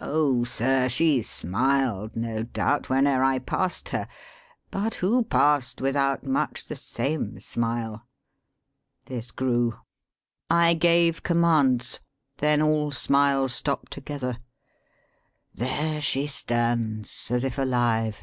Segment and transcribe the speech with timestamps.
[0.00, 4.06] Oh sir, she smiled, no doubt, Whene'er I passed her;
[4.70, 8.06] but who passed without Much the same smile?
[9.06, 9.76] This grew;
[10.48, 11.98] I gave com mands;
[12.36, 14.38] Then all smiles stopped together.
[15.52, 18.18] There she stands As if alive.